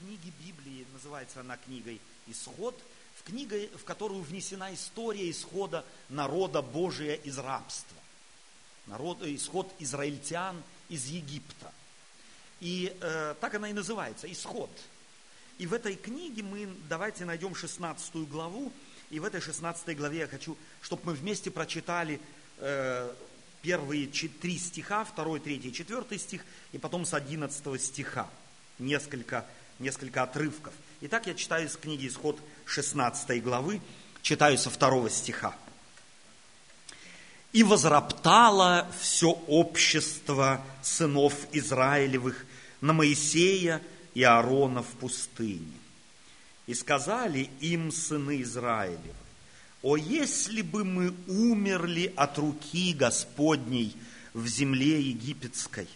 [0.00, 2.80] книги Библии, называется она книгой «Исход»,
[3.16, 7.96] в книге, в которую внесена история исхода народа Божия из рабства.
[8.86, 11.70] Народ, исход израильтян из Египта.
[12.60, 14.70] И э, так она и называется, исход.
[15.58, 18.72] И в этой книге мы, давайте найдем 16 главу,
[19.10, 22.20] и в этой 16 главе я хочу, чтобы мы вместе прочитали
[22.56, 23.14] э,
[23.60, 28.30] первые три стиха, второй, третий, четвертый стих, и потом с 11 стиха
[28.80, 29.46] несколько,
[29.80, 30.74] несколько отрывков.
[31.00, 33.80] Итак, я читаю из книги Исход 16 главы,
[34.22, 35.56] читаю со второго стиха.
[37.52, 42.46] «И возроптало все общество сынов Израилевых
[42.80, 43.82] на Моисея
[44.14, 45.72] и Аарона в пустыне.
[46.66, 49.14] И сказали им сыны Израилевы,
[49.82, 53.96] «О, если бы мы умерли от руки Господней
[54.34, 55.88] в земле египетской,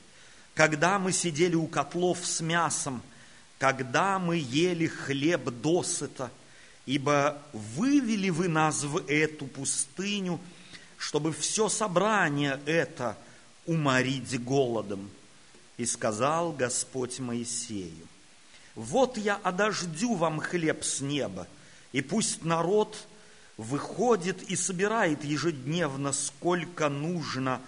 [0.54, 3.02] когда мы сидели у котлов с мясом,
[3.64, 6.30] когда мы ели хлеб досыта,
[6.84, 10.38] ибо вывели вы нас в эту пустыню,
[10.98, 13.16] чтобы все собрание это
[13.64, 15.10] уморить голодом.
[15.78, 18.06] И сказал Господь Моисею,
[18.74, 21.48] вот я одождю вам хлеб с неба,
[21.92, 23.06] и пусть народ
[23.56, 27.62] выходит и собирает ежедневно, сколько нужно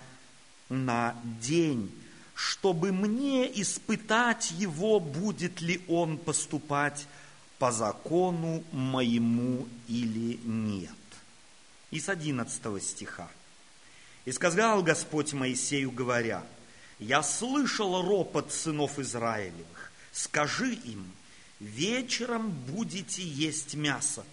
[0.69, 1.91] на день,
[2.37, 7.06] чтобы мне испытать его, будет ли он поступать
[7.59, 10.91] по закону моему или нет.
[11.91, 13.31] И с 11 стиха.
[14.27, 16.45] «И сказал Господь Моисею, говоря,
[16.98, 19.91] «Я слышал ропот сынов Израилевых.
[20.12, 21.11] Скажи им,
[21.59, 24.25] вечером будете есть мясо,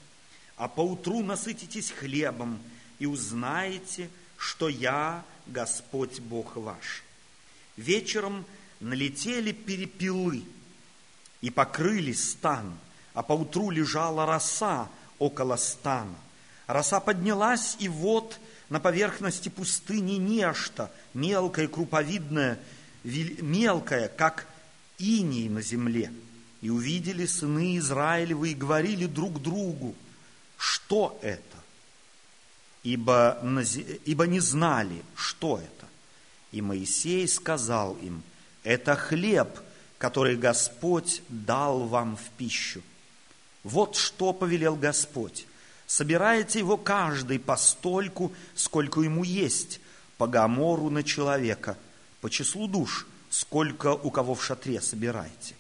[0.58, 2.60] а поутру насытитесь хлебом,
[3.00, 7.03] и узнаете, что я Господь Бог ваш».
[7.78, 8.46] Вечером
[8.80, 10.44] налетели перепелы
[11.42, 12.78] и покрыли стан,
[13.14, 14.90] а поутру лежала роса
[15.20, 16.16] около стана.
[16.68, 18.40] Роса поднялась, и вот
[18.70, 22.60] на поверхности пустыни нечто, мелкое, круповидное,
[23.04, 24.48] мелкое, как
[24.98, 26.12] иней на земле.
[26.62, 29.96] И увидели сыны Израилевы и говорили друг другу,
[30.58, 31.42] что это?
[32.84, 33.38] Ибо,
[34.06, 35.88] ибо не знали, что это.
[36.54, 38.22] И Моисей сказал им,
[38.64, 39.60] это хлеб,
[39.98, 42.84] который Господь дал вам в пищу.
[43.64, 45.48] Вот что повелел Господь.
[45.88, 49.82] Собирайте его каждый постольку, сколько ему есть,
[50.20, 51.76] по гамору на человека,
[52.22, 55.56] по числу душ, сколько у кого в шатре собирайте.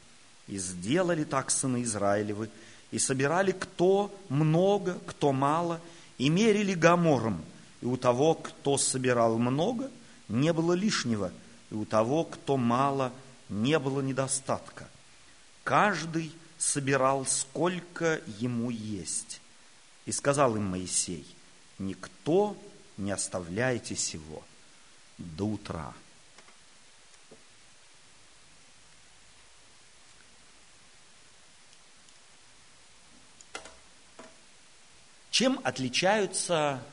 [0.48, 2.50] И сделали так сыны Израилевы,
[2.92, 5.82] и собирали кто много, кто мало,
[6.20, 7.44] и мерили гамором,
[7.82, 9.90] и у того, кто собирал много–
[10.28, 11.32] не было лишнего,
[11.70, 13.12] и у того, кто мало,
[13.50, 14.88] не было недостатка.
[15.64, 19.42] Каждый собирал, сколько ему есть.
[20.06, 21.26] И сказал им Моисей,
[21.80, 22.58] никто
[22.98, 24.44] не оставляйте сего
[25.18, 25.94] до утра.
[35.32, 36.84] Чем отличаются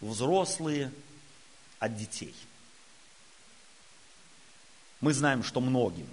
[0.00, 0.92] взрослые
[1.82, 2.32] от детей.
[5.00, 6.06] Мы знаем, что многим.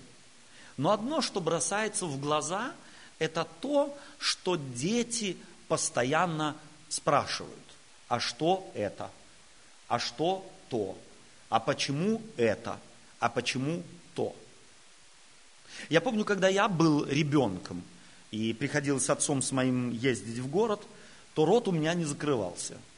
[0.78, 2.74] Но одно, что бросается в глаза,
[3.20, 5.38] это то, что дети
[5.68, 6.56] постоянно
[6.90, 7.54] спрашивают,
[8.08, 9.12] а что это?
[9.88, 10.98] А что то?
[11.50, 12.80] А почему это?
[13.20, 13.84] А почему
[14.16, 14.36] то?
[15.90, 17.84] Я помню, когда я был ребенком
[18.32, 20.82] и приходилось с отцом с моим ездить в город,
[21.36, 22.76] то рот у меня не закрывался–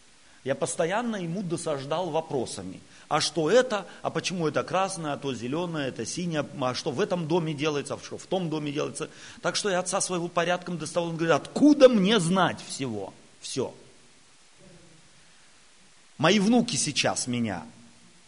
[0.43, 2.79] я постоянно ему досаждал вопросами.
[3.07, 3.85] А что это?
[4.01, 6.45] А почему это красное, а то зеленое, это синее?
[6.59, 9.09] А что в этом доме делается, а что в том доме делается?
[9.41, 11.09] Так что я отца своего порядком доставал.
[11.09, 13.13] Он говорит, откуда мне знать всего?
[13.39, 13.73] Все.
[16.17, 17.63] Мои внуки сейчас меня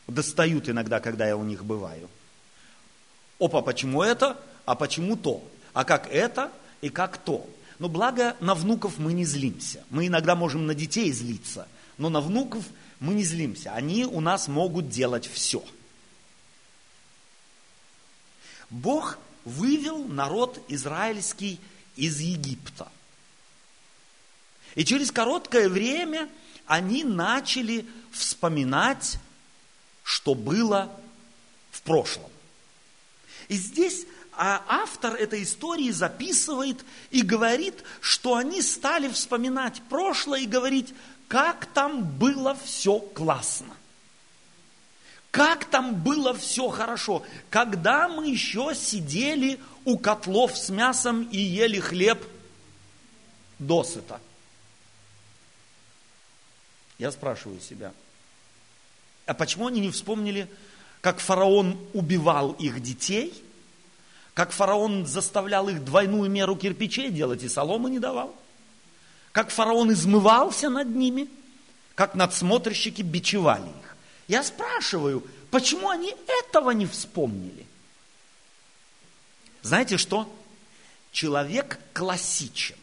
[0.07, 2.09] достают иногда, когда я у них бываю.
[3.39, 4.37] Опа, почему это?
[4.65, 5.43] А почему то?
[5.73, 6.51] А как это
[6.81, 7.47] и как то?
[7.79, 9.83] Но благо на внуков мы не злимся.
[9.89, 11.67] Мы иногда можем на детей злиться–
[11.97, 12.65] но на внуков
[12.99, 13.73] мы не злимся.
[13.73, 15.63] Они у нас могут делать все.
[18.69, 21.59] Бог вывел народ израильский
[21.95, 22.91] из Египта.
[24.75, 26.29] И через короткое время
[26.65, 29.19] они начали вспоминать,
[30.03, 30.99] что было
[31.71, 32.31] в прошлом.
[33.49, 34.05] И здесь
[34.35, 40.93] а автор этой истории записывает и говорит, что они стали вспоминать прошлое и говорить,
[41.27, 43.75] как там было все классно.
[45.31, 51.79] Как там было все хорошо, когда мы еще сидели у котлов с мясом и ели
[51.79, 52.23] хлеб
[53.57, 54.21] досыта.
[56.99, 57.93] Я спрашиваю себя,
[59.25, 60.47] а почему они не вспомнили,
[61.01, 63.33] как фараон убивал их детей,
[64.33, 68.35] как фараон заставлял их двойную меру кирпичей делать и соломы не давал,
[69.33, 71.27] как фараон измывался над ними,
[71.95, 73.97] как надсмотрщики бичевали их.
[74.27, 77.65] Я спрашиваю, почему они этого не вспомнили?
[79.63, 80.33] Знаете что?
[81.11, 82.75] Человек классичен.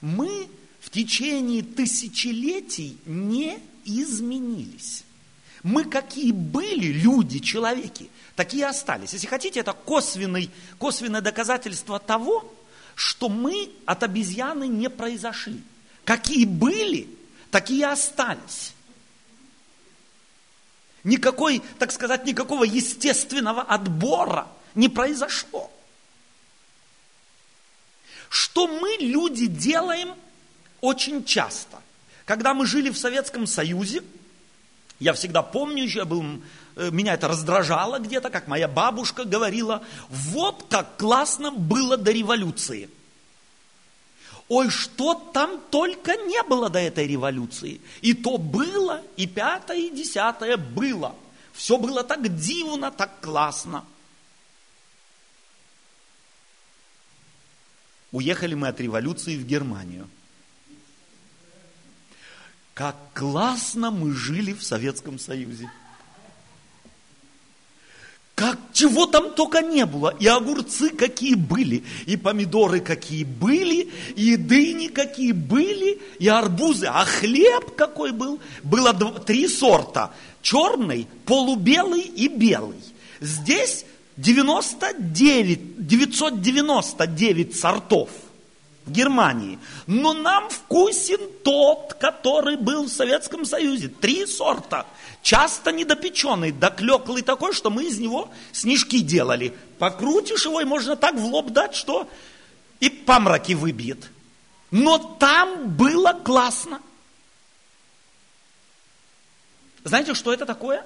[0.00, 0.48] Мы
[0.80, 5.04] в течение тысячелетий не изменились.
[5.62, 9.12] Мы какие были люди, человеки, такие остались.
[9.12, 12.52] Если хотите, это косвенный, косвенное доказательство того,
[12.94, 15.60] что мы от обезьяны не произошли.
[16.04, 17.08] Какие были,
[17.50, 18.72] такие остались.
[21.02, 25.70] Никакой, так сказать, никакого естественного отбора не произошло.
[28.28, 30.14] Что мы, люди, делаем
[30.80, 31.80] очень часто.
[32.24, 34.02] Когда мы жили в Советском Союзе,
[34.98, 36.24] я всегда помню, я был,
[36.76, 42.90] меня это раздражало где-то, как моя бабушка говорила, вот как классно было до революции.
[44.48, 47.80] Ой, что там только не было до этой революции.
[48.02, 51.14] И то было, и пятое, и десятое было.
[51.52, 53.84] Все было так дивно, так классно.
[58.12, 60.08] Уехали мы от революции в Германию–
[62.74, 65.70] как классно мы жили в Советском Союзе.
[68.34, 70.14] Как, чего там только не было.
[70.18, 76.86] И огурцы какие были, и помидоры какие были, и дыни какие были, и арбузы.
[76.86, 78.40] А хлеб какой был?
[78.64, 80.12] Было три сорта.
[80.42, 82.80] Черный, полубелый и белый.
[83.20, 83.84] Здесь
[84.16, 88.10] 99, 999 сортов
[88.86, 89.58] в Германии.
[89.86, 93.88] Но нам вкусен тот, который был в Советском Союзе.
[93.88, 94.86] Три сорта.
[95.22, 99.54] Часто недопеченный, доклеклый такой, что мы из него снежки делали.
[99.78, 102.08] Покрутишь его, и можно так в лоб дать, что
[102.80, 104.10] и памраки выбьет.
[104.70, 106.80] Но там было классно.
[109.82, 110.84] Знаете, что это такое?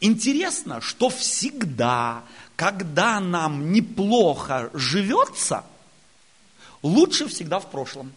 [0.00, 2.24] Интересно, что всегда,
[2.56, 5.64] когда нам неплохо живется–
[6.82, 8.12] лучше всегда в прошлом.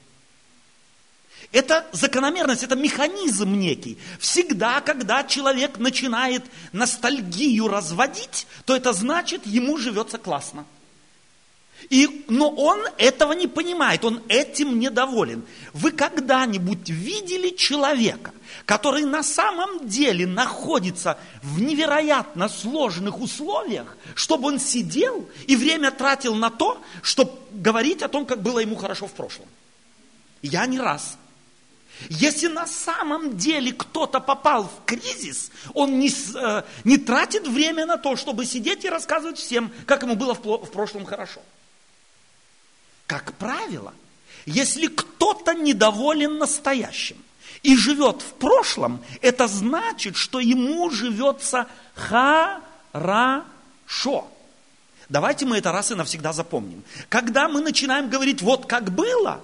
[1.51, 3.97] Это закономерность, это механизм некий.
[4.19, 10.65] Всегда, когда человек начинает ностальгию разводить, то это значит, ему живется классно.
[11.89, 15.45] И, но он этого не понимает, он этим недоволен.
[15.73, 18.31] Вы когда-нибудь видели человека,
[18.65, 26.35] который на самом деле находится в невероятно сложных условиях, чтобы он сидел и время тратил
[26.35, 29.47] на то, чтобы говорить о том, как было ему хорошо в прошлом?
[30.41, 31.17] Я не раз.
[32.09, 37.97] Если на самом деле кто-то попал в кризис, он не, э, не тратит время на
[37.97, 41.41] то, чтобы сидеть и рассказывать всем, как ему было в, в прошлом хорошо.
[43.07, 43.93] Как правило,
[44.45, 47.17] если кто-то недоволен настоящим
[47.63, 52.31] и живет в прошлом, это значит, что ему живется хорошо.
[55.07, 56.83] Давайте мы это раз и навсегда запомним.
[57.09, 59.43] Когда мы начинаем говорить вот как было,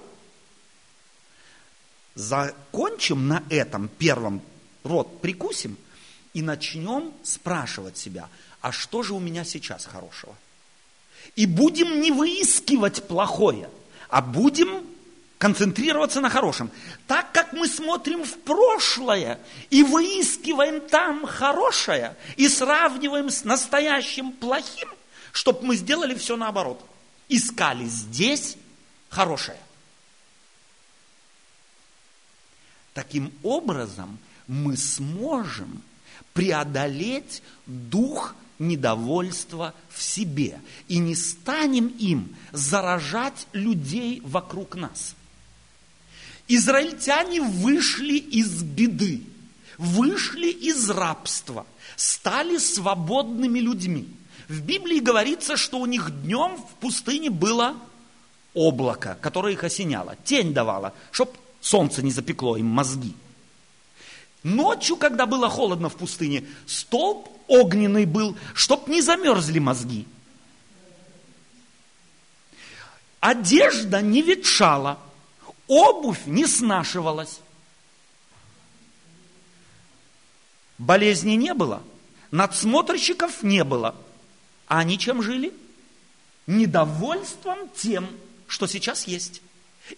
[2.14, 4.42] закончим на этом первом
[4.82, 5.76] рот, прикусим
[6.34, 8.28] и начнем спрашивать себя,
[8.60, 10.36] а что же у меня сейчас хорошего?
[11.36, 13.70] И будем не выискивать плохое,
[14.08, 14.86] а будем
[15.38, 16.70] концентрироваться на хорошем.
[17.08, 24.88] Так как мы смотрим в прошлое и выискиваем там хорошее и сравниваем с настоящим плохим,
[25.32, 26.80] чтобы мы сделали все наоборот.
[27.28, 28.56] Искали здесь
[29.08, 29.58] хорошее.
[32.94, 35.82] Таким образом мы сможем
[36.34, 45.14] преодолеть дух недовольство в себе и не станем им заражать людей вокруг нас.
[46.48, 49.22] Израильтяне вышли из беды,
[49.78, 51.66] вышли из рабства,
[51.96, 54.08] стали свободными людьми.
[54.48, 57.76] В Библии говорится, что у них днем в пустыне было
[58.54, 63.14] облако, которое их осеняло, тень давала, чтобы солнце не запекло им мозги.
[64.42, 70.06] Ночью, когда было холодно в пустыне, столб огненный был, чтоб не замерзли мозги.
[73.20, 74.98] Одежда не ветшала,
[75.68, 77.40] обувь не снашивалась.
[80.82, 81.82] болезни не было,
[82.30, 83.94] надсмотрщиков не было.
[84.66, 85.52] А они чем жили?
[86.46, 88.08] Недовольством тем,
[88.46, 89.42] что сейчас есть.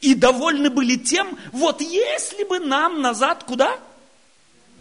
[0.01, 3.79] И довольны были тем, вот если бы нам назад куда?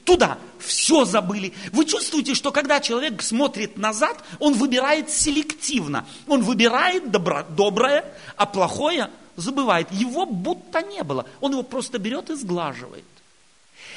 [0.06, 0.38] Туда.
[0.60, 1.54] Все забыли.
[1.72, 6.06] Вы чувствуете, что когда человек смотрит назад, он выбирает селективно.
[6.28, 8.06] Он выбирает добро, доброе,
[8.38, 9.92] а плохое забывает.
[9.92, 11.26] Его будто не было.
[11.42, 13.06] Он его просто берет и сглаживает.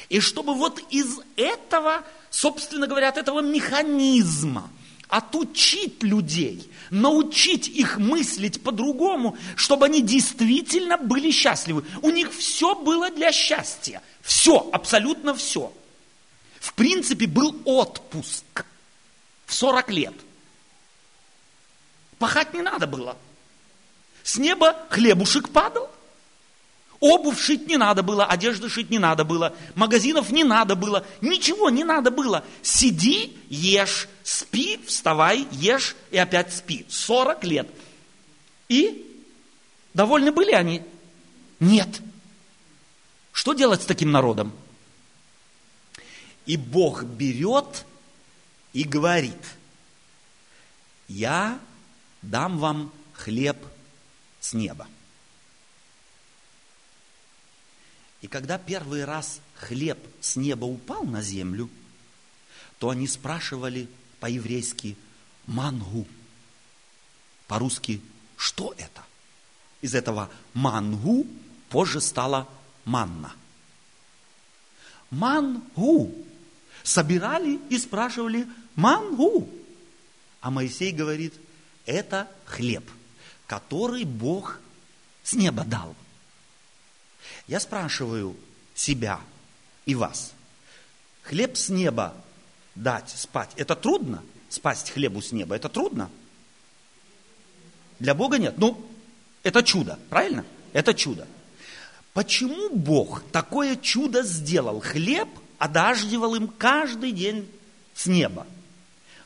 [0.09, 4.69] И чтобы вот из этого, собственно говоря, от этого механизма
[5.09, 11.85] отучить людей, научить их мыслить по-другому, чтобы они действительно были счастливы.
[12.01, 14.01] У них все было для счастья.
[14.21, 15.71] Все, абсолютно все.
[16.67, 18.65] В принципе, был отпуск
[19.45, 20.13] в 40 лет.
[22.19, 23.15] Пахать не надо было.
[24.21, 25.89] С неба хлебушек падал.
[26.99, 31.69] Обувь шить не надо было, одежды шить не надо было, магазинов не надо было, ничего
[31.69, 32.43] не надо было.
[32.61, 36.85] Сиди, ешь, спи, вставай, ешь и опять спи.
[36.89, 37.69] 40 лет.
[38.67, 39.23] И
[39.93, 40.81] довольны были они?
[41.61, 42.01] Нет.
[43.31, 44.51] Что делать с таким народом?
[46.47, 47.85] И Бог берет
[48.71, 49.37] и говорит,
[51.09, 51.59] я
[52.21, 53.57] дам вам хлеб
[54.39, 54.87] с неба.
[58.21, 61.69] И когда первый раз хлеб с неба упал на землю,
[62.79, 63.89] то они спрашивали
[64.21, 64.97] по-еврейски
[65.47, 66.07] «мангу».
[67.47, 68.01] По-русски
[68.37, 69.03] «что это?»
[69.81, 71.27] Из этого «мангу»
[71.69, 72.47] позже стало
[72.85, 73.33] «манна».
[75.09, 76.13] «Мангу»
[76.87, 79.49] собирали и спрашивали «мангу».
[80.41, 81.33] А Моисей говорит,
[81.85, 82.89] это хлеб,
[83.47, 84.59] который Бог
[85.23, 85.95] с неба дал–
[87.47, 88.35] я спрашиваю
[88.75, 89.19] себя
[89.85, 90.33] и вас.
[91.23, 92.13] Хлеб с неба
[92.75, 94.23] дать, спать, это трудно?
[94.49, 96.09] Спасть хлебу с неба, это трудно?
[97.99, 98.57] Для Бога нет.
[98.57, 98.85] Ну,
[99.43, 100.45] это чудо, правильно?
[100.73, 101.27] Это чудо.
[102.13, 104.79] Почему Бог такое чудо сделал?
[104.79, 107.49] Хлеб одаждивал им каждый день
[107.93, 108.45] с неба.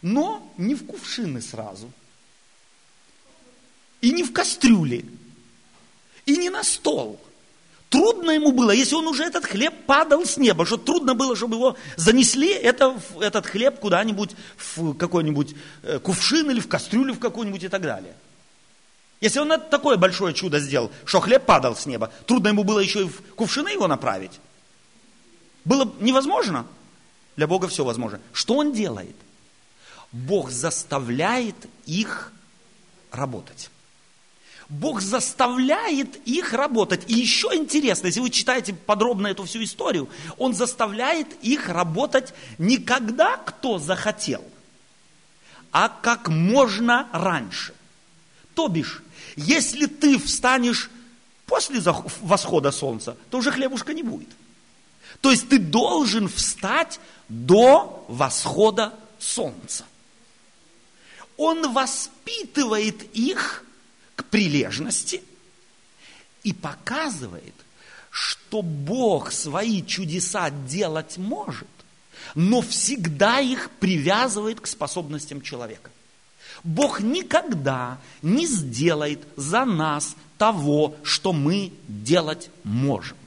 [0.01, 1.91] Но не в кувшины сразу.
[4.01, 5.05] И не в кастрюле.
[6.25, 7.19] И не на стол–
[7.91, 11.57] Трудно ему было, если он уже этот хлеб падал с неба, что трудно было, чтобы
[11.57, 17.65] его занесли это, этот хлеб куда-нибудь в какой-нибудь э, кувшин или в кастрюлю в какую-нибудь
[17.65, 18.15] и так далее.
[19.19, 23.01] Если он такое большое чудо сделал, что хлеб падал с неба, трудно ему было еще
[23.01, 24.39] и в кувшины его направить.
[25.65, 26.65] Было невозможно.
[27.35, 28.19] Для Бога все возможно.
[28.33, 29.15] Что он делает?
[30.11, 32.31] Бог заставляет их
[33.11, 33.69] работать.
[34.71, 37.09] Бог заставляет их работать.
[37.09, 42.77] И еще интересно, если вы читаете подробно эту всю историю, Он заставляет их работать не
[42.77, 44.43] когда кто захотел,
[45.73, 47.73] а как можно раньше.
[48.55, 49.03] То бишь,
[49.35, 50.89] если ты встанешь
[51.45, 51.81] после
[52.21, 54.29] восхода солнца, то уже хлебушка не будет.
[55.21, 56.99] То есть ты должен встать
[57.29, 59.85] до восхода солнца.
[61.37, 63.63] Он воспитывает их
[64.15, 65.23] к прилежности
[66.43, 67.53] и показывает,
[68.09, 71.67] что Бог свои чудеса делать может,
[72.35, 75.91] но всегда их привязывает к способностям человека.
[76.63, 83.17] Бог никогда не сделает за нас того, что мы делать можем.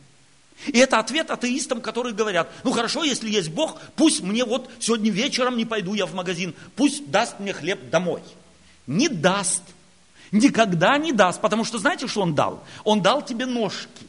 [0.66, 5.11] И это ответ атеистам, которые говорят, ну хорошо, если есть Бог, пусть мне вот сегодня
[5.11, 8.23] вечером не пойду я в магазин, пусть даст мне хлеб домой.
[8.87, 9.62] Не даст,
[10.32, 12.64] никогда не даст, потому что знаете, что Он дал?
[12.84, 14.06] Он дал тебе ножки,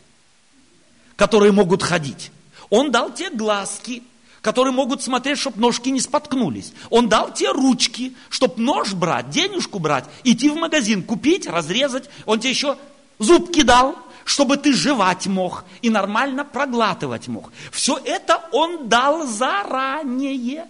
[1.16, 2.32] которые могут ходить.
[2.70, 4.04] Он дал тебе глазки,
[4.42, 6.72] которые могут смотреть, чтобы ножки не споткнулись.
[6.90, 12.10] Он дал тебе ручки, чтобы нож брать, денежку брать, идти в магазин, купить, разрезать.
[12.26, 12.78] Он тебе еще
[13.18, 17.54] зубки дал, чтобы ты жевать мог и нормально проглатывать мог.
[17.72, 20.68] Все это он дал заранее.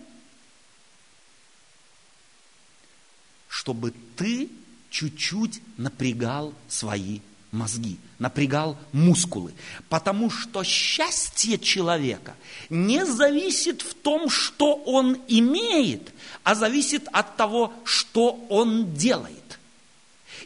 [3.47, 4.49] Чтобы ты
[4.91, 7.21] чуть-чуть напрягал свои
[7.51, 9.53] мозги, напрягал мускулы.
[9.87, 12.35] Потому что счастье человека
[12.69, 19.44] не зависит в том, что он имеет, а зависит от того, что он делает.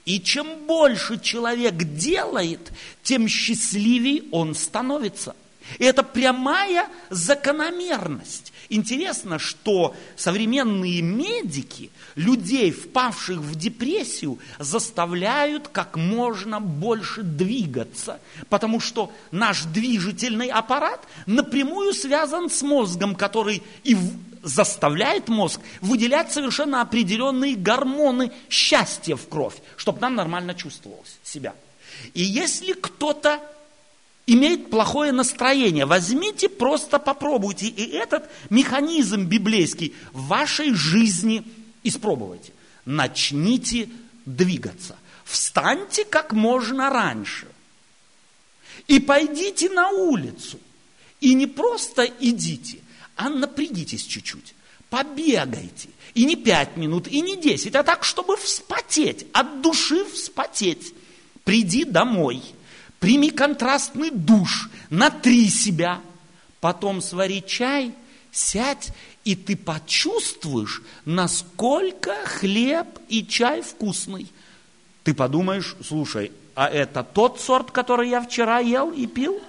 [0.10, 2.72] И чем больше человек делает,
[3.04, 5.36] тем счастливее он становится.
[5.78, 8.52] И это прямая закономерность.
[8.70, 19.12] Интересно, что современные медики людей, впавших в депрессию, заставляют как можно больше двигаться, потому что
[19.30, 23.96] наш движительный аппарат напрямую связан с мозгом, который и
[24.44, 31.56] заставляет мозг выделять совершенно определенные гормоны счастья в кровь, чтобы нам нормально чувствовалось себя.
[32.14, 33.40] И если кто-то
[34.26, 37.68] имеет плохое настроение, возьмите, просто попробуйте.
[37.68, 41.44] И этот механизм библейский в вашей жизни
[41.84, 42.54] испробуйте.
[42.86, 43.90] Начните
[44.26, 44.98] двигаться.
[45.26, 47.48] Встаньте как можно раньше.
[48.88, 50.60] И пойдите на улицу.
[51.22, 52.80] И не просто идите,
[53.20, 54.56] а напрягитесь чуть-чуть.
[54.90, 55.90] Побегайте.
[56.14, 60.94] И не пять минут, и не десять, а так, чтобы вспотеть, от души вспотеть.
[61.44, 62.42] Приди домой–
[63.00, 66.00] прими контрастный душ, натри себя,
[66.62, 67.92] потом свари чай,
[68.32, 68.92] сядь,
[69.26, 74.32] и ты почувствуешь, насколько хлеб и чай вкусный.
[75.04, 79.42] Ты подумаешь, слушай, а это тот сорт, который я вчера ел и пил?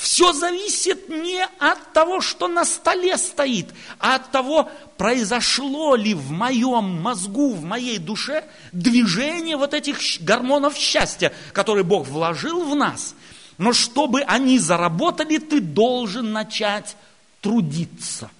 [0.00, 6.30] Все зависит не от того, что на столе стоит, а от того, произошло ли в
[6.30, 13.14] моем мозгу, в моей душе движение вот этих гормонов счастья, которые Бог вложил в нас.
[13.58, 16.96] Но чтобы они заработали, ты должен начать
[17.42, 18.30] трудиться.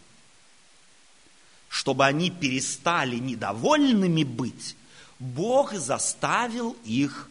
[1.69, 4.77] Чтобы они перестали недовольными быть,
[5.19, 7.29] Бог заставил их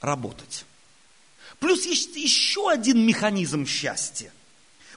[0.00, 0.64] работать.
[1.62, 4.32] Плюс есть еще один механизм счастья.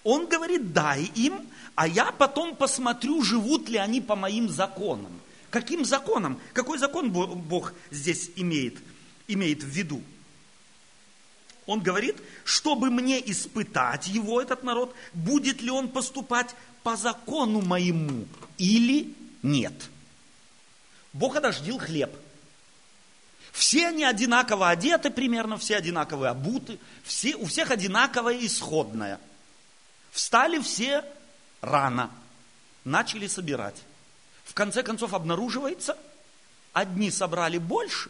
[0.04, 5.22] Он говорит, дай им, а я потом посмотрю, живут ли они по моим законам.
[5.52, 6.40] Каким законам?
[6.54, 8.80] Какой закон Бог здесь имеет,
[9.28, 10.02] имеет в виду?
[11.68, 18.26] Он говорит, чтобы мне испытать его, этот народ, будет ли он поступать по закону моему
[18.58, 19.92] или нет.
[21.14, 22.12] Бог одождил хлеб–
[23.56, 29.18] все они одинаково одеты примерно, все одинаково обуты, все, у всех одинаковое исходное.
[30.12, 31.06] Встали все
[31.62, 32.12] рано,
[32.84, 33.82] начали собирать.
[34.44, 35.98] В конце концов обнаруживается,
[36.74, 38.10] одни собрали больше,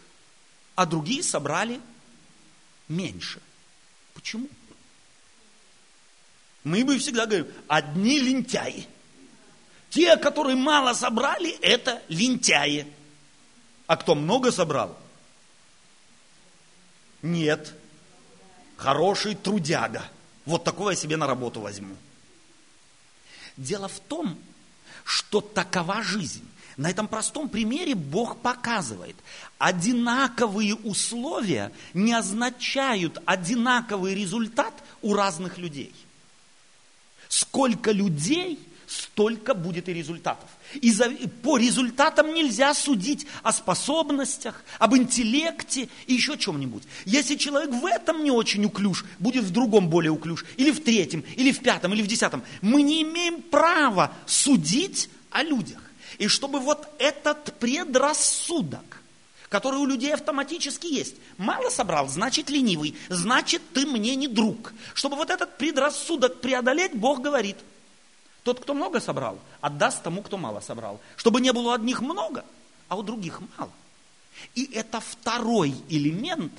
[0.73, 1.79] а другие собрали
[2.87, 3.39] меньше.
[4.15, 4.49] Почему?
[6.63, 8.87] Мы бы всегда говорим, одни лентяи.
[9.91, 12.91] Те, которые мало собрали, это лентяи.
[13.85, 14.97] А кто много собрал,
[17.25, 17.73] нет.
[18.77, 20.03] Хороший трудяга.
[20.45, 21.95] Вот такого я себе на работу возьму.
[23.57, 24.37] Дело в том,
[25.03, 26.47] что такова жизнь.
[26.77, 29.15] На этом простом примере Бог показывает,
[29.57, 35.93] одинаковые условия не означают одинаковый результат у разных людей.
[37.29, 40.49] Сколько людей– столько будет и результатов.
[40.81, 41.09] И за,
[41.41, 46.83] по результатам нельзя судить о способностях, об интеллекте и еще чем-нибудь.
[47.05, 51.23] Если человек в этом не очень уклюж, будет в другом более уклюж, или в третьем,
[51.35, 55.79] или в пятом, или в десятом, мы не имеем права судить о людях.
[56.17, 59.01] И чтобы вот этот предрассудок,
[59.49, 61.15] который у людей автоматически есть.
[61.37, 64.73] Мало собрал, значит ленивый, значит ты мне не друг.
[64.93, 67.57] Чтобы вот этот предрассудок преодолеть, Бог говорит–
[68.45, 71.01] тот, кто много собрал, отдаст тому, кто мало собрал.
[71.17, 72.45] Чтобы не было у одних много,
[72.87, 73.71] а у других мало.
[74.53, 76.53] И это второй элемент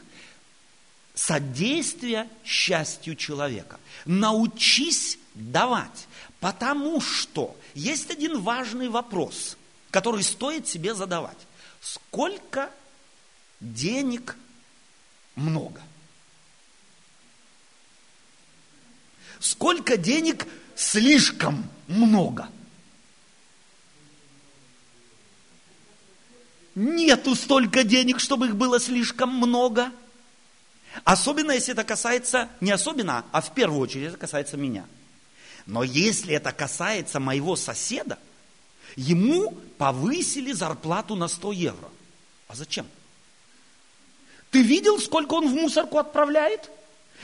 [1.15, 3.79] содействия счастью человека.
[4.05, 6.09] Научись давать.
[6.41, 9.57] Потому что есть один важный вопрос,
[9.93, 11.39] который стоит себе задавать.
[11.81, 12.69] Сколько
[13.61, 14.37] денег
[15.37, 15.81] много?
[19.39, 22.49] Сколько денег слишком много.
[26.75, 29.91] Нету столько денег, чтобы их было слишком много.
[31.05, 34.85] Особенно, если это касается, не особенно, а в первую очередь это касается меня.
[35.67, 38.19] Но если это касается моего соседа,
[38.95, 41.89] ему повысили зарплату на 100 евро.
[42.49, 42.87] А зачем?
[44.51, 46.71] Ты видел, сколько он в мусорку отправляет?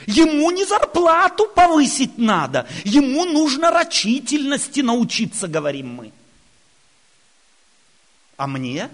[0.05, 6.11] Ему не зарплату повысить надо, ему нужно рачительности научиться, говорим мы.
[8.35, 8.89] А мне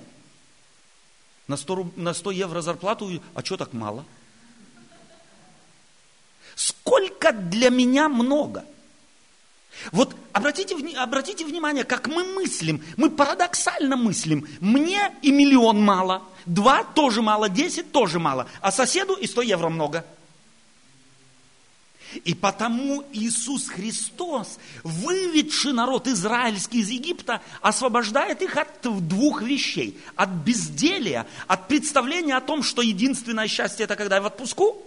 [1.48, 4.06] на 100, на 100 евро зарплату, а что так мало?
[6.56, 8.66] Сколько для меня много?
[9.92, 12.84] Вот обратите, обратите внимание, как мы мыслим.
[12.98, 14.48] Мы парадоксально мыслим.
[14.60, 19.70] Мне и миллион мало, два тоже мало, десять тоже мало, а соседу и 100 евро
[19.70, 20.06] много–
[22.26, 30.00] И потому Иисус Христос, выведший народ израильский из Египта, освобождает их от двух вещей.
[30.16, 34.84] От безделия, от представления о том, что единственное счастье это когда я в отпуску,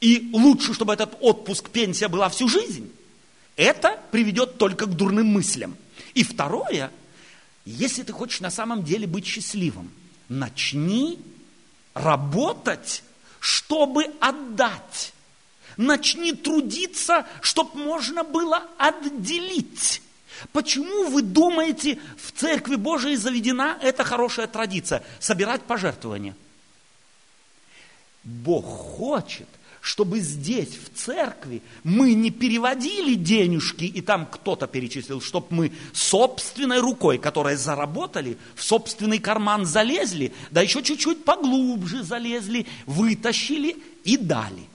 [0.00, 2.90] и лучше, чтобы этот отпуск, пенсия была всю жизнь.
[3.56, 5.76] Это приведет только к дурным мыслям.
[6.14, 6.90] И второе,
[7.64, 9.92] если ты хочешь на самом деле быть счастливым,
[10.28, 11.20] начни
[11.94, 13.04] работать,
[13.38, 15.12] чтобы отдать
[15.76, 20.02] начни трудиться, чтобы можно было отделить.
[20.52, 26.34] Почему вы думаете, в Церкви Божией заведена эта хорошая традиция– собирать пожертвования?
[28.24, 29.48] Бог хочет,
[29.82, 36.78] чтобы здесь, в церкви, мы не переводили денежки, и там кто-то перечислил, чтобы мы собственной
[36.78, 44.68] рукой, которой заработали, в собственный карман залезли, да еще чуть-чуть поглубже залезли, вытащили и дали.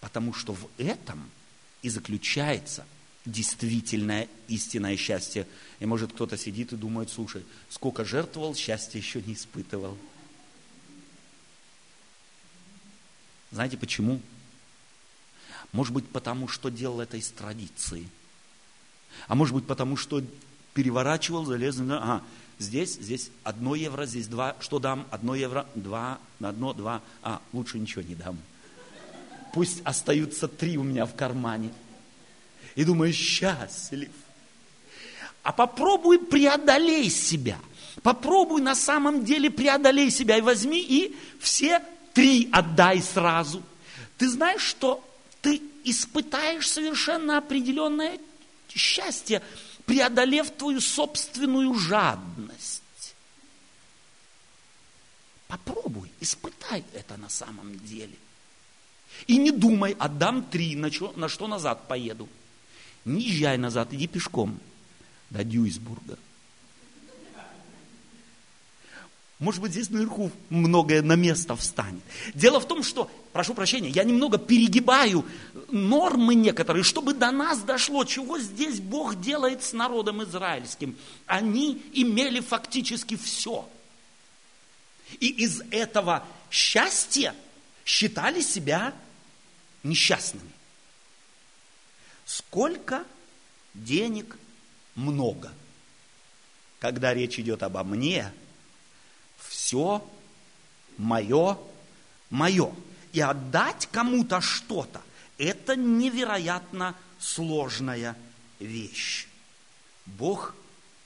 [0.00, 1.28] Потому что в этом
[1.82, 2.84] и заключается
[3.24, 5.46] действительное истинное счастье.
[5.80, 9.96] И может кто-то сидит и думает, слушай, сколько жертвовал, счастья еще не испытывал.
[13.50, 14.20] Знаете почему?
[15.72, 18.08] Может быть, потому что делал это из традиции.
[19.26, 20.22] А может быть, потому что
[20.74, 22.02] переворачивал, залез на...
[22.02, 22.24] Ага,
[22.58, 24.56] здесь, здесь одно евро, здесь два.
[24.60, 25.06] Что дам?
[25.10, 27.02] Одно евро, два, на одно, два.
[27.22, 28.38] А, лучше ничего не дам
[29.52, 31.72] пусть остаются три у меня в кармане.
[32.74, 34.10] И думаю, счастлив.
[35.42, 37.58] А попробуй преодолей себя.
[38.02, 41.82] Попробуй на самом деле преодолей себя и возьми и все
[42.14, 43.62] три отдай сразу.
[44.16, 45.04] Ты знаешь, что
[45.40, 48.18] ты испытаешь совершенно определенное
[48.68, 49.42] счастье,
[49.86, 52.82] преодолев твою собственную жадность.
[55.46, 58.14] Попробуй, испытай это на самом деле.
[59.26, 62.28] И не думай, отдам три, на что, на что назад поеду.
[63.04, 64.58] Не езжай назад, иди пешком
[65.30, 66.18] до Дюйсбурга.
[69.38, 72.02] Может быть, здесь наверху многое на место встанет.
[72.34, 75.24] Дело в том, что, прошу прощения, я немного перегибаю
[75.70, 80.96] нормы некоторые, чтобы до нас дошло, чего здесь Бог делает с народом израильским.
[81.26, 83.68] Они имели фактически все.
[85.20, 87.32] И из этого счастья
[87.84, 88.92] считали себя
[89.88, 90.50] несчастными.
[92.24, 93.04] Сколько
[93.74, 94.36] денег
[94.94, 95.52] много.
[96.78, 98.32] Когда речь идет обо мне,
[99.38, 100.06] все
[100.96, 101.58] мое,
[102.30, 102.72] мое.
[103.12, 105.00] И отдать кому-то что-то,
[105.38, 108.16] это невероятно сложная
[108.58, 109.26] вещь.
[110.04, 110.54] Бог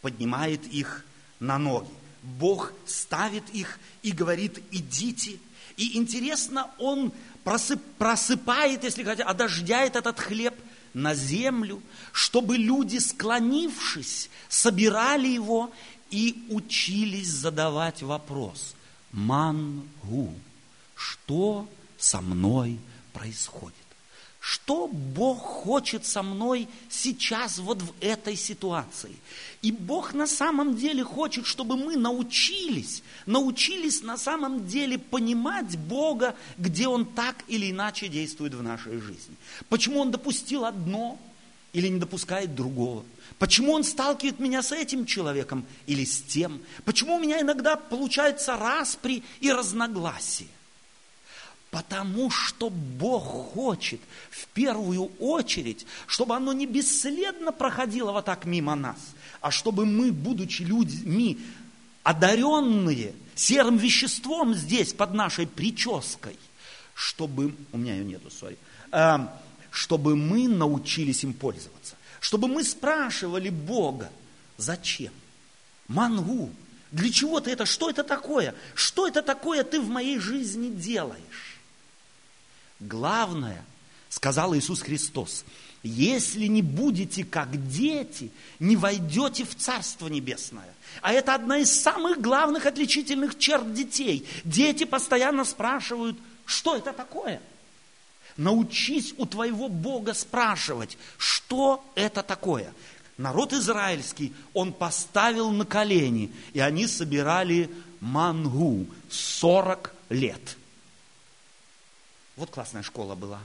[0.00, 1.04] поднимает их
[1.40, 1.90] на ноги.
[2.22, 5.38] Бог ставит их и говорит, идите.
[5.76, 7.12] И интересно, Он
[7.44, 10.54] просып, просыпает, если хотите, одождяет этот хлеб
[10.94, 15.72] на землю, чтобы люди, склонившись, собирали его
[16.10, 18.74] и учились задавать вопрос.
[19.12, 20.34] Мангу,
[20.94, 22.78] что со мной
[23.12, 23.81] происходит?
[24.44, 29.12] Что Бог хочет со мной сейчас вот в этой ситуации?
[29.62, 36.34] И Бог на самом деле хочет, чтобы мы научились, научились на самом деле понимать Бога,
[36.58, 39.36] где Он так или иначе действует в нашей жизни.
[39.68, 41.20] Почему Он допустил одно
[41.72, 43.04] или не допускает другого?
[43.38, 46.60] Почему Он сталкивает меня с этим человеком или с тем?
[46.84, 50.48] Почему у меня иногда получается распри и разногласия?
[51.72, 53.98] Потому что Бог хочет
[54.30, 58.98] в первую очередь, чтобы оно не бесследно проходило вот так мимо нас,
[59.40, 61.40] а чтобы мы, будучи людьми,
[62.02, 66.36] одаренные серым веществом здесь, под нашей прической,
[66.92, 68.58] чтобы, у меня ее нету, сори,
[68.90, 69.16] э,
[69.70, 74.10] чтобы мы научились им пользоваться, чтобы мы спрашивали Бога,
[74.58, 75.14] зачем?
[75.88, 76.50] Мангу,
[76.90, 78.54] для чего ты это, что это такое?
[78.74, 81.51] Что это такое ты в моей жизни делаешь?
[82.82, 83.64] Главное,
[84.08, 85.44] сказал Иисус Христос,
[85.84, 90.74] если не будете как дети, не войдете в Царство Небесное.
[91.00, 94.26] А это одна из самых главных отличительных черт детей.
[94.44, 97.40] Дети постоянно спрашивают, что это такое?
[98.36, 102.72] Научись у твоего Бога спрашивать, что это такое.
[103.16, 110.56] Народ израильский, он поставил на колени, и они собирали мангу 40 лет–
[112.42, 113.40] вот классная школа была.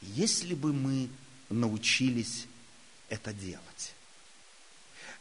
[0.00, 1.08] Если бы мы
[1.50, 2.46] научились
[3.08, 3.94] это делать.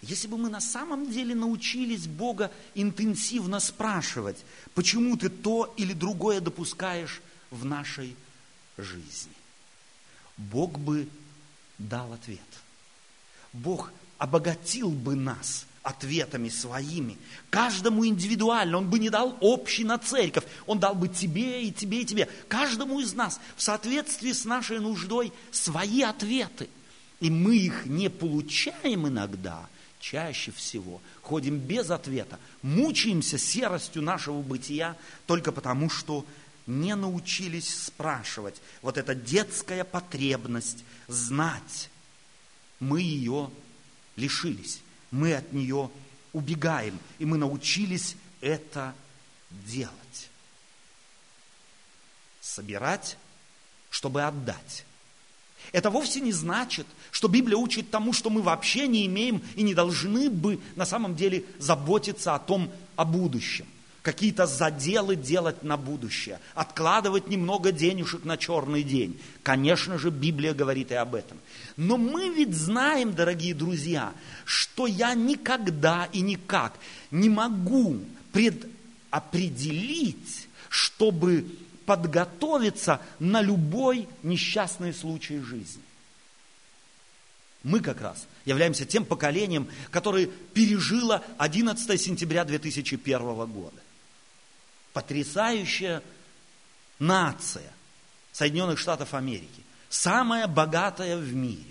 [0.02, 4.38] Если бы мы на самом деле научились Бога интенсивно спрашивать,
[4.76, 8.16] почему ты то или другое допускаешь в нашей
[8.78, 9.34] жизни,
[10.38, 11.10] Бог бы
[11.80, 12.40] дал ответ.
[13.54, 17.18] Бог обогатил бы нас ответами своими,
[17.50, 18.80] каждому индивидуально.
[18.80, 22.28] Он бы не дал общий на церковь, он дал бы тебе и тебе и тебе,
[22.50, 26.70] каждому из нас в соответствии с нашей нуждой свои ответы.
[27.22, 29.66] И мы их не получаем иногда,
[30.02, 36.26] чаще всего ходим без ответа, мучаемся серостью нашего бытия только потому, что
[36.68, 38.62] не научились спрашивать.
[38.82, 41.90] Вот эта детская потребность знать,
[42.82, 43.50] мы ее
[44.18, 45.90] лишились мы от нее
[46.34, 48.94] убегаем, и мы научились это
[49.50, 50.30] делать.
[52.42, 53.18] Собирать,
[53.90, 54.86] чтобы отдать.
[55.72, 59.74] Это вовсе не значит, что Библия учит тому, что мы вообще не имеем и не
[59.74, 63.68] должны бы на самом деле заботиться о том, о будущем
[64.08, 69.20] какие-то заделы делать на будущее, откладывать немного денежек на черный день.
[69.44, 71.38] Конечно же, Библия говорит и об этом.
[71.76, 74.14] Но мы ведь знаем, дорогие друзья,
[74.46, 76.80] что я никогда и никак
[77.12, 78.00] не могу
[78.32, 81.46] предопределить, чтобы
[81.86, 85.84] подготовиться на любой несчастный случай жизни.
[87.62, 93.82] Мы как раз являемся тем поколением, которое пережило 11 сентября 2001 года
[94.98, 96.02] потрясающая
[96.98, 97.72] нация
[98.32, 101.70] Соединенных Штатов Америки, самая богатая в мире.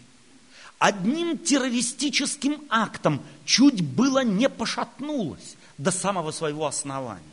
[0.79, 7.25] Одним террористическим актом чуть было не пошатнулась до самого своего основания.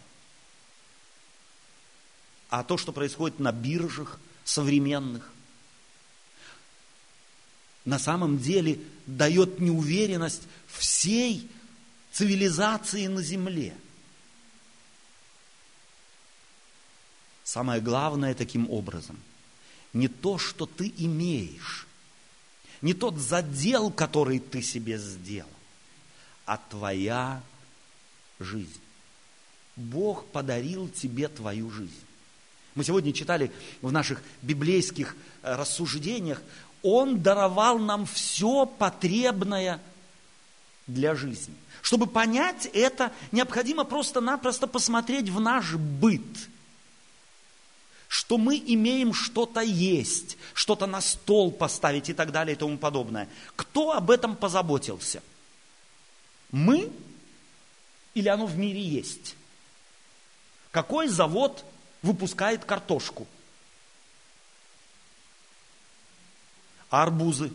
[2.50, 5.32] А то, что происходит на биржах современных,
[7.86, 11.52] на самом деле дает неуверенность всей
[12.12, 13.76] цивилизации на Земле–
[17.44, 19.20] Самое главное таким образом,
[19.92, 21.88] не то, что ты имеешь,
[22.82, 25.50] не тот задел, который ты себе сделал,
[26.46, 27.42] а твоя
[28.40, 28.80] жизнь.
[29.76, 31.92] Бог подарил тебе твою жизнь.
[32.76, 33.52] Мы сегодня читали
[33.82, 36.42] в наших библейских э, рассуждениях,
[36.82, 39.80] Он даровал нам все потребное
[40.88, 41.56] для жизни.
[41.82, 46.22] Чтобы понять это, необходимо просто-напросто посмотреть в наш быт–
[48.14, 53.28] что мы имеем что-то есть, что-то на стол поставить и так далее и тому подобное.
[53.56, 55.24] Кто об этом позаботился?
[56.52, 56.92] Мы
[58.14, 59.36] или оно в мире есть?
[60.70, 61.66] Какой завод
[62.04, 63.26] выпускает картошку?
[66.92, 67.52] А арбузы?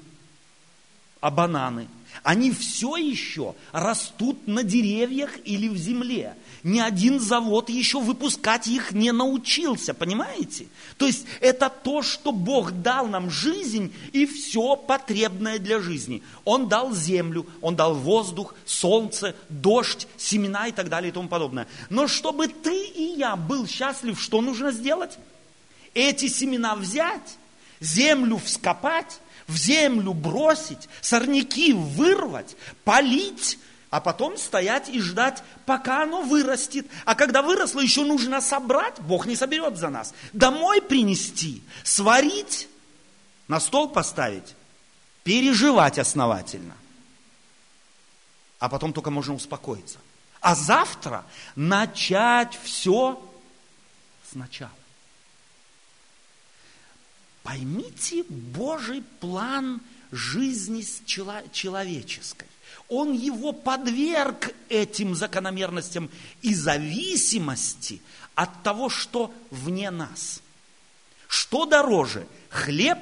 [1.20, 1.86] А бананы?
[2.22, 8.92] Они все еще растут на деревьях или в земле ни один завод еще выпускать их
[8.92, 10.66] не научился, понимаете?
[10.96, 16.22] То есть это то, что Бог дал нам жизнь и все потребное для жизни.
[16.44, 21.66] Он дал землю, Он дал воздух, солнце, дождь, семена и так далее и тому подобное.
[21.90, 25.18] Но чтобы ты и я был счастлив, что нужно сделать?
[25.94, 27.38] Эти семена взять,
[27.80, 33.58] землю вскопать, в землю бросить, сорняки вырвать, полить,
[33.90, 36.86] а потом стоять и ждать, пока оно вырастет.
[37.06, 40.14] А когда выросло, еще нужно собрать, Бог не соберет за нас.
[40.34, 42.68] Домой принести, сварить,
[43.48, 44.54] на стол поставить,
[45.24, 46.76] переживать основательно.
[48.58, 49.98] А потом только можно успокоиться.
[50.40, 51.24] А завтра
[51.56, 53.20] начать все
[54.30, 54.70] сначала.
[57.48, 59.80] Поймите Божий план
[60.12, 60.84] жизни
[61.50, 62.46] человеческой.
[62.90, 66.10] Он его подверг этим закономерностям
[66.42, 68.02] и зависимости
[68.34, 70.42] от того, что вне нас.
[71.26, 72.98] Что дороже, хлеб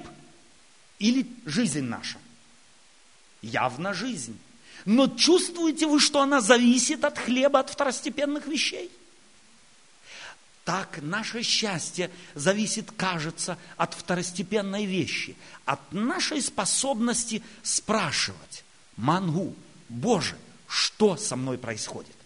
[1.01, 2.19] или жизнь наша?
[3.43, 4.39] Явно жизнь.
[4.85, 8.93] Но чувствуете вы, что она зависит от хлеба, от второстепенных вещей?
[10.67, 18.65] Так наше счастье зависит, кажется, от второстепенной вещи, от нашей способности спрашивать.
[18.97, 19.55] Мангу,
[19.89, 22.17] Боже, что со мной происходит?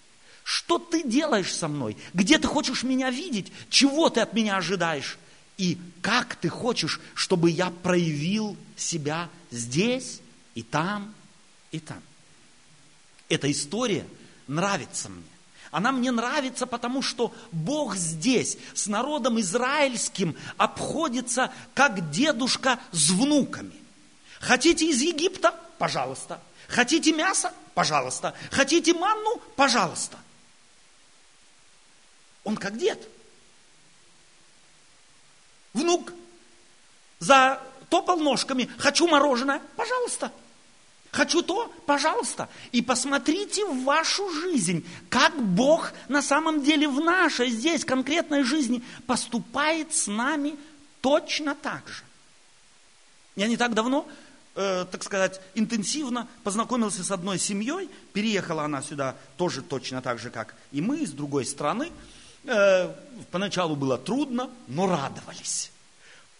[0.43, 1.99] Что ты делаешь со мной?
[2.15, 3.53] Где ты хочешь меня видеть?
[3.69, 5.19] Чего ты от меня ожидаешь?
[5.59, 10.23] И как ты хочешь, чтобы я проявил себя здесь
[10.55, 11.15] и там
[11.73, 12.03] и там?
[13.29, 14.07] Эта история
[14.47, 15.25] нравится мне.
[15.71, 23.75] Она мне нравится, потому что Бог здесь с народом израильским обходится как дедушка с внуками.
[24.41, 25.55] Хотите из Египта?
[25.79, 26.41] Пожалуйста.
[26.67, 27.53] Хотите мясо?
[27.75, 28.35] Пожалуйста.
[28.51, 29.41] Хотите манну?
[29.55, 30.19] Пожалуйста.
[32.43, 33.09] Он как дед.
[35.73, 36.13] Внук
[37.21, 38.69] затопал ножками.
[38.79, 39.63] Хочу мороженое?
[39.77, 40.33] Пожалуйста.
[41.11, 41.73] Хочу то?
[41.87, 42.49] Пожалуйста.
[42.71, 48.83] И посмотрите в вашу жизнь, как Бог на самом деле в нашей здесь конкретной жизни
[49.07, 50.55] поступает с нами
[51.01, 52.05] точно так же.
[53.35, 54.07] Я не так давно,
[54.55, 57.89] э, так сказать, интенсивно познакомился с одной семьей.
[58.13, 61.91] Переехала она сюда тоже точно так же, как и мы, из другой страны.
[62.45, 62.95] Э,
[63.33, 65.73] поначалу было трудно, но радовались.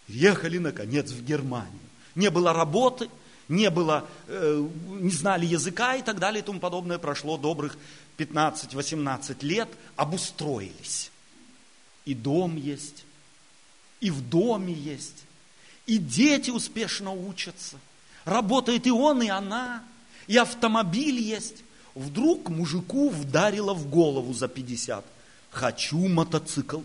[0.07, 1.79] Ехали, наконец, в Германию.
[2.15, 3.09] Не было работы–
[3.51, 4.67] не было, э,
[5.01, 6.97] не знали языка и так далее и тому подобное.
[6.97, 7.77] Прошло добрых
[8.17, 11.11] 15-18 лет, обустроились.
[12.05, 13.05] И дом есть,
[13.99, 15.25] и в доме есть,
[15.85, 17.77] и дети успешно учатся.
[18.25, 19.83] Работает и он, и она,
[20.27, 21.63] и автомобиль есть.
[21.93, 25.03] Вдруг мужику вдарило в голову за 50.
[25.51, 26.81] Хочу мотоцикл.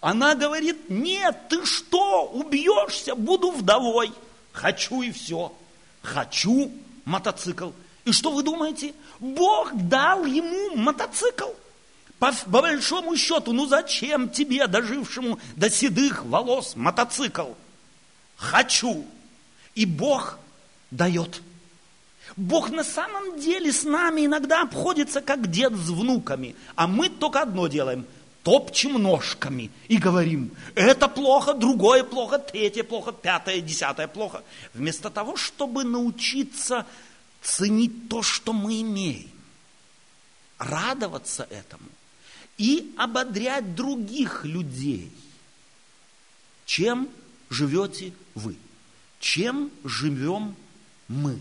[0.00, 4.12] Она говорит, нет, ты что, убьешься, буду вдовой.
[4.54, 5.52] Хочу и все.
[6.00, 6.72] Хочу
[7.04, 7.70] мотоцикл.
[8.04, 8.94] И что вы думаете?
[9.18, 11.50] Бог дал ему мотоцикл.
[12.20, 17.48] По, по большому счету, ну зачем тебе, дожившему до седых волос, мотоцикл?
[18.36, 19.04] Хочу.
[19.74, 20.38] И Бог
[20.92, 21.42] дает.
[22.36, 26.54] Бог на самом деле с нами иногда обходится, как дед с внуками.
[26.76, 28.06] А мы только одно делаем–
[28.44, 34.44] топчем ножками и говорим, это плохо, другое плохо, третье плохо, пятое, десятое плохо.
[34.74, 36.86] Вместо того, чтобы научиться
[37.40, 39.30] ценить то, что мы имеем,
[40.58, 41.88] радоваться этому
[42.58, 45.10] и ободрять других людей.
[46.66, 47.08] Чем
[47.48, 48.56] живете вы?
[49.20, 50.54] Чем живем
[51.08, 51.38] мы?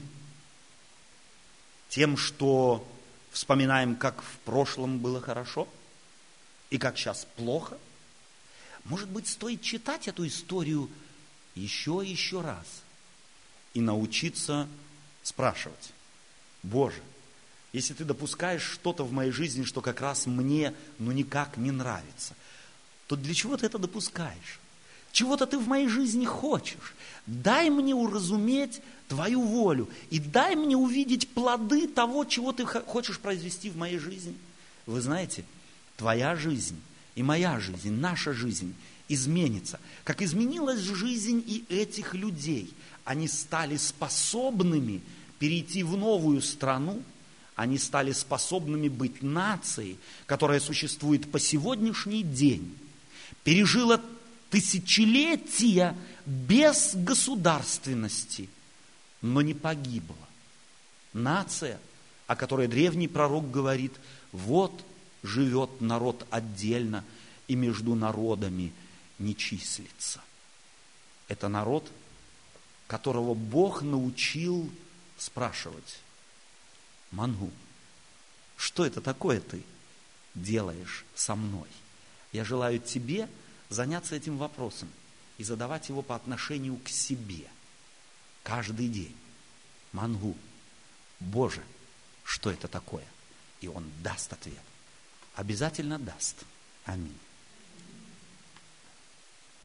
[1.90, 2.88] Тем, что
[3.32, 5.68] вспоминаем, как в прошлом было хорошо–
[6.74, 7.78] и как сейчас плохо.
[8.86, 10.90] Может быть, стоит читать эту историю
[11.54, 12.66] еще и еще раз
[13.76, 14.68] и научиться
[15.22, 15.94] спрашивать,
[16.64, 17.00] Боже,
[17.74, 22.34] если ты допускаешь что-то в моей жизни, что как раз мне, ну, никак не нравится,
[23.06, 24.60] то для чего ты это допускаешь?
[25.12, 26.96] Чего-то ты в моей жизни хочешь.
[27.28, 33.70] Дай мне уразуметь твою волю и дай мне увидеть плоды того, чего ты хочешь произвести
[33.70, 34.36] в моей жизни.
[34.88, 35.46] Вы знаете,
[35.98, 36.80] твоя жизнь
[37.16, 38.76] и моя жизнь, наша жизнь
[39.08, 39.80] изменится.
[40.04, 42.74] Как изменилась жизнь и этих людей.
[43.06, 45.02] Они стали способными
[45.40, 47.04] перейти в новую страну,
[47.56, 52.76] они стали способными быть нацией, которая существует по сегодняшний день,
[53.44, 54.02] пережила
[54.50, 58.50] тысячелетия без государственности,
[59.22, 60.16] но не погибла.
[61.12, 61.80] Нация,
[62.26, 63.94] о которой древний пророк говорит,
[64.32, 64.84] вот
[65.24, 67.04] живет народ отдельно
[67.48, 68.74] и между народами
[69.18, 70.22] не числится.
[71.28, 71.90] Это народ,
[72.88, 74.70] которого Бог научил
[75.18, 76.00] спрашивать,
[77.12, 77.52] Мангу,
[78.58, 79.64] что это такое ты
[80.36, 81.68] делаешь со мной?
[82.32, 83.30] Я желаю тебе
[83.70, 84.90] заняться этим вопросом
[85.38, 87.48] и задавать его по отношению к себе
[88.44, 89.16] каждый день.
[89.92, 90.36] Мангу,
[91.20, 91.64] Боже,
[92.24, 93.06] что это такое?
[93.62, 94.73] И он даст ответ
[95.36, 96.44] обязательно даст.
[96.86, 97.18] Аминь.